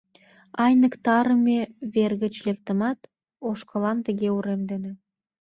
[0.63, 1.59] —Айныктарыме
[1.93, 2.99] вер гыч лектымат,
[3.49, 4.91] ошкылам тыге урем дене...